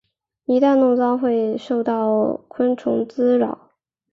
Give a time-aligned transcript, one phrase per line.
[0.45, 3.69] 一旦弄脏会受到昆虫滋扰。